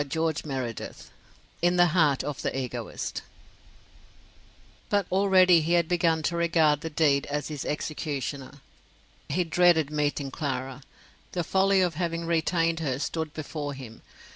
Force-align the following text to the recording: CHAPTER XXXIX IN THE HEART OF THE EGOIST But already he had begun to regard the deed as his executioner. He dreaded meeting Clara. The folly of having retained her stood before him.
CHAPTER 0.03 0.19
XXXIX 0.19 1.03
IN 1.61 1.75
THE 1.75 1.85
HEART 1.85 2.23
OF 2.23 2.41
THE 2.41 2.57
EGOIST 2.59 3.21
But 4.89 5.05
already 5.11 5.61
he 5.61 5.73
had 5.73 5.87
begun 5.87 6.23
to 6.23 6.35
regard 6.35 6.81
the 6.81 6.89
deed 6.89 7.27
as 7.27 7.49
his 7.49 7.63
executioner. 7.65 8.61
He 9.29 9.43
dreaded 9.43 9.91
meeting 9.91 10.31
Clara. 10.31 10.81
The 11.33 11.43
folly 11.43 11.81
of 11.81 11.93
having 11.93 12.25
retained 12.25 12.79
her 12.79 12.97
stood 12.97 13.31
before 13.35 13.75
him. 13.75 14.01